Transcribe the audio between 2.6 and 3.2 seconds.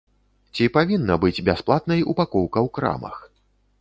ў крамах?